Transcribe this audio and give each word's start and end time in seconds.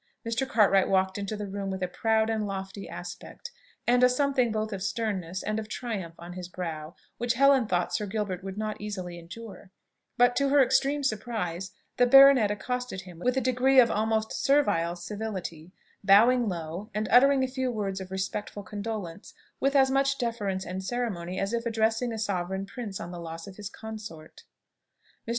Mr. 0.27 0.49
Cartwright 0.49 0.89
walked 0.89 1.19
into 1.19 1.37
the 1.37 1.45
room 1.45 1.69
with 1.69 1.83
a 1.83 1.87
proud 1.87 2.27
and 2.27 2.47
lofty 2.47 2.89
aspect, 2.89 3.51
and 3.85 4.01
a 4.03 4.09
something 4.09 4.51
both 4.51 4.73
of 4.73 4.81
sternness 4.81 5.43
and 5.43 5.59
of 5.59 5.67
triumph 5.69 6.15
on 6.17 6.33
his 6.33 6.47
brow, 6.47 6.95
which 7.19 7.35
Helen 7.35 7.67
thought 7.67 7.93
Sir 7.93 8.07
Gilbert 8.07 8.43
would 8.43 8.57
not 8.57 8.81
easily 8.81 9.19
endure; 9.19 9.69
but, 10.17 10.35
to 10.37 10.49
her 10.49 10.59
extreme 10.59 11.03
surprise, 11.03 11.69
the 11.97 12.07
baronet 12.07 12.49
accosted 12.49 13.01
him 13.01 13.19
with 13.19 13.37
a 13.37 13.41
degree 13.41 13.79
of 13.79 13.91
almost 13.91 14.33
servile 14.33 14.95
civility, 14.95 15.71
bowing 16.03 16.49
low, 16.49 16.89
and 16.95 17.07
uttering 17.11 17.43
a 17.43 17.47
few 17.47 17.69
words 17.69 18.01
of 18.01 18.09
respectful 18.09 18.63
condolence 18.63 19.35
with 19.59 19.75
as 19.75 19.91
much 19.91 20.17
deference 20.17 20.65
and 20.65 20.83
ceremony 20.83 21.39
as 21.39 21.53
if 21.53 21.63
addressing 21.67 22.11
a 22.11 22.17
sovereign 22.17 22.65
prince 22.65 22.99
on 22.99 23.11
the 23.11 23.19
loss 23.21 23.45
of 23.45 23.55
his 23.57 23.69
consort. 23.69 24.45
Mr. 25.27 25.29